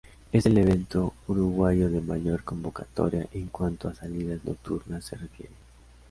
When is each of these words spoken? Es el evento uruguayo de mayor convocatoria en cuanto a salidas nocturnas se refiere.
Es 0.31 0.47
el 0.47 0.57
evento 0.57 1.13
uruguayo 1.27 1.87
de 1.91 2.01
mayor 2.01 2.43
convocatoria 2.43 3.27
en 3.33 3.49
cuanto 3.49 3.87
a 3.87 3.93
salidas 3.93 4.43
nocturnas 4.43 5.05
se 5.05 5.15
refiere. 5.15 5.51